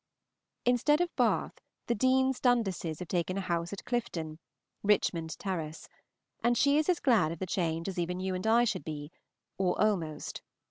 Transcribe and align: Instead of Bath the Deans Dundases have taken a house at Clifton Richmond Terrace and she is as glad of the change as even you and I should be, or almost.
Instead 0.65 0.99
of 0.99 1.15
Bath 1.15 1.59
the 1.85 1.93
Deans 1.93 2.39
Dundases 2.39 2.97
have 2.97 3.07
taken 3.07 3.37
a 3.37 3.41
house 3.41 3.71
at 3.71 3.85
Clifton 3.85 4.39
Richmond 4.81 5.37
Terrace 5.37 5.87
and 6.43 6.57
she 6.57 6.79
is 6.79 6.89
as 6.89 6.99
glad 6.99 7.31
of 7.31 7.37
the 7.37 7.45
change 7.45 7.87
as 7.87 7.99
even 7.99 8.19
you 8.19 8.33
and 8.33 8.47
I 8.47 8.63
should 8.63 8.83
be, 8.83 9.11
or 9.59 9.79
almost. 9.79 10.41